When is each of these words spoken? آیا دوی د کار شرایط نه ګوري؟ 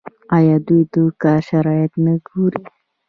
آیا 0.37 0.55
دوی 0.67 0.81
د 0.93 0.95
کار 1.21 1.39
شرایط 1.49 1.93
نه 2.05 2.13
ګوري؟ 2.27 2.63